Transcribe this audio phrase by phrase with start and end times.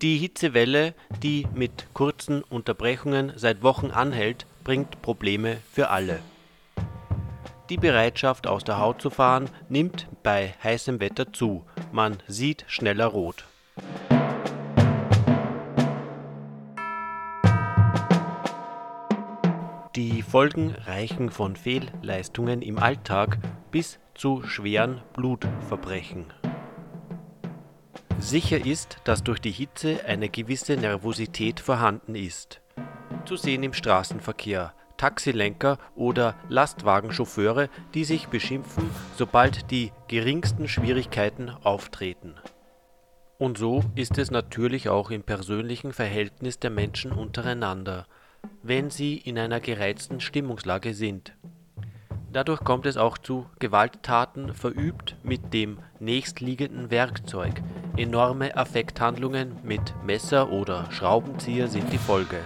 [0.00, 0.94] Die Hitzewelle,
[1.24, 6.18] die mit kurzen Unterbrechungen seit Wochen anhält, bringt Probleme für alle.
[7.70, 13.06] Die Bereitschaft aus der Haut zu fahren nimmt bei heißem Wetter zu, man sieht schneller
[13.06, 13.46] rot.
[19.96, 23.38] Die Folgen reichen von Fehlleistungen im Alltag
[23.70, 26.26] bis zu schweren Blutverbrechen.
[28.18, 32.60] Sicher ist, dass durch die Hitze eine gewisse Nervosität vorhanden ist.
[33.28, 42.36] Zu sehen im Straßenverkehr, Taxilenker oder Lastwagenchauffeure, die sich beschimpfen, sobald die geringsten Schwierigkeiten auftreten.
[43.36, 48.06] Und so ist es natürlich auch im persönlichen Verhältnis der Menschen untereinander,
[48.62, 51.34] wenn sie in einer gereizten Stimmungslage sind.
[52.32, 57.60] Dadurch kommt es auch zu Gewalttaten verübt mit dem nächstliegenden Werkzeug,
[57.98, 62.38] enorme Affekthandlungen mit Messer oder Schraubenzieher sind die Folge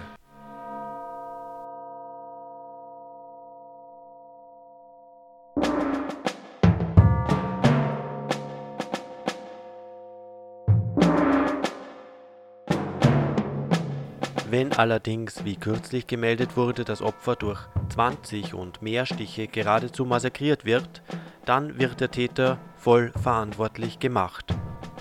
[14.53, 17.59] Wenn allerdings, wie kürzlich gemeldet wurde, das Opfer durch
[17.89, 21.01] 20 und mehr Stiche geradezu massakriert wird,
[21.43, 24.53] dann wird der Täter voll verantwortlich gemacht,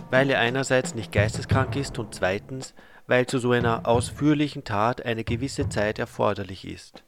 [0.09, 2.72] weil er einerseits nicht geisteskrank ist und zweitens,
[3.06, 7.05] weil zu so einer ausführlichen Tat eine gewisse Zeit erforderlich ist.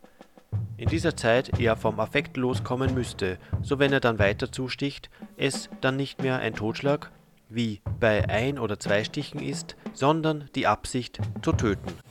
[0.76, 5.08] In dieser Zeit er vom Affekt loskommen müsste, so wenn er dann weiter zusticht,
[5.38, 7.10] es dann nicht mehr ein Totschlag,
[7.48, 12.03] wie bei ein oder zwei Stichen ist, sondern die Absicht zu töten.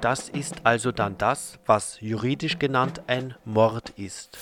[0.00, 4.38] Das ist also dann das, was juridisch genannt ein Mord ist.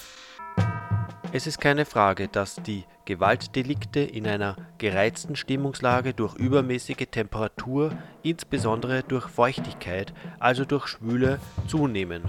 [1.33, 7.93] Es ist keine Frage, dass die Gewaltdelikte in einer gereizten Stimmungslage durch übermäßige Temperatur,
[8.23, 12.23] insbesondere durch Feuchtigkeit, also durch Schwüle, zunehmen.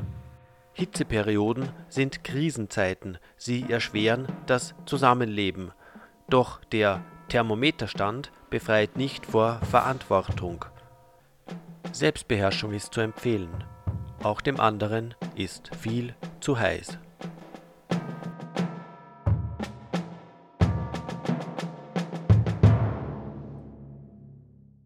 [0.74, 5.72] Hitzeperioden sind Krisenzeiten, sie erschweren das Zusammenleben.
[6.30, 10.66] Doch der Thermometerstand befreit nicht vor Verantwortung.
[11.92, 13.64] Selbstbeherrschung ist zu empfehlen.
[14.24, 17.00] Auch dem anderen ist viel zu heiß.